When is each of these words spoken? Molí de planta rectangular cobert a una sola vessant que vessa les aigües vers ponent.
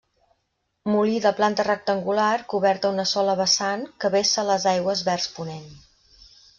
Molí 0.93 1.19
de 1.25 1.31
planta 1.41 1.65
rectangular 1.67 2.31
cobert 2.55 2.89
a 2.89 2.93
una 2.97 3.07
sola 3.13 3.39
vessant 3.43 3.87
que 4.01 4.15
vessa 4.19 4.49
les 4.53 4.69
aigües 4.77 5.09
vers 5.13 5.33
ponent. 5.39 5.75